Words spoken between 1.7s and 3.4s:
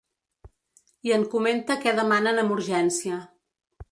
què demanen amb urgència.